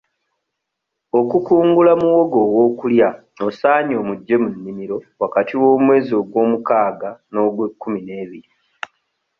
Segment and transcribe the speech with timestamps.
[1.19, 3.09] Okukungula muwogo ow'okulya
[3.47, 8.49] osaanye omuggye mu nnimiro wakati w'omwezi ogw'omukaaga n'ogwe kkumi n'ebiri